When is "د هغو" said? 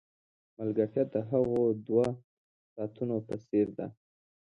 1.13-1.59